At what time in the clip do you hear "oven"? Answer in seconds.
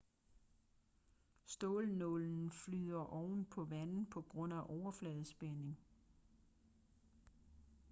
3.13-3.45